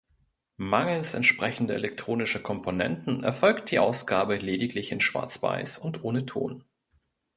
[0.57, 6.63] Mangels entsprechender elektronischer Komponenten erfolgt die Ausgabe lediglich in Schwarzweiß und ohne Ton.